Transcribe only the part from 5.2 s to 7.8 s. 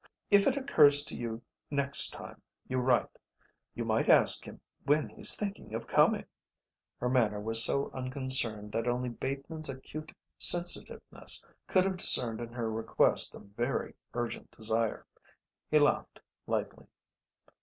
thinking of coming." Her manner was